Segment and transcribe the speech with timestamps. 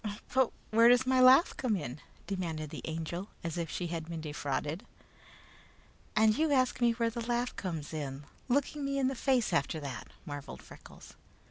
[0.33, 4.19] "But where does my laugh come in?" demanded the Angel, as if she had been
[4.19, 4.83] defrauded.
[6.15, 9.79] "And you ask me where the laugh comes in, looking me in the face after
[9.81, 11.13] that," marveled Freckles.